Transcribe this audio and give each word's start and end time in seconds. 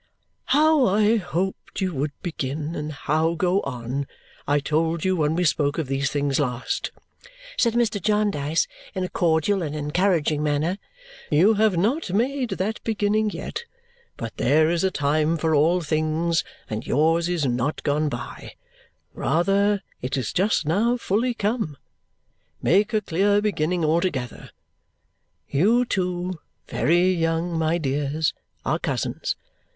"How 0.45 0.87
I 0.87 1.17
hoped 1.17 1.79
you 1.79 1.93
would 1.93 2.11
begin, 2.23 2.73
and 2.75 2.91
how 2.91 3.35
go 3.35 3.61
on, 3.61 4.07
I 4.47 4.59
told 4.59 5.05
you 5.05 5.15
when 5.15 5.35
we 5.35 5.43
spoke 5.43 5.77
of 5.77 5.85
these 5.85 6.09
things 6.09 6.39
last," 6.39 6.89
said 7.55 7.73
Mr. 7.75 8.01
Jarndyce 8.01 8.65
in 8.95 9.03
a 9.03 9.09
cordial 9.09 9.61
and 9.61 9.75
encouraging 9.75 10.41
manner. 10.41 10.79
"You 11.29 11.53
have 11.53 11.77
not 11.77 12.09
made 12.11 12.49
that 12.53 12.83
beginning 12.83 13.29
yet, 13.29 13.65
but 14.17 14.35
there 14.37 14.71
is 14.71 14.83
a 14.83 14.89
time 14.89 15.37
for 15.37 15.53
all 15.53 15.81
things, 15.81 16.43
and 16.67 16.87
yours 16.87 17.29
is 17.29 17.45
not 17.45 17.83
gone 17.83 18.09
by; 18.09 18.55
rather, 19.13 19.83
it 20.01 20.17
is 20.17 20.33
just 20.33 20.65
now 20.65 20.97
fully 20.97 21.35
come. 21.35 21.77
Make 22.59 22.91
a 22.91 23.01
clear 23.01 23.39
beginning 23.39 23.85
altogether. 23.85 24.49
You 25.47 25.85
two 25.85 26.39
(very 26.67 27.11
young, 27.13 27.55
my 27.55 27.77
dears) 27.77 28.33
are 28.65 28.79
cousins. 28.79 29.35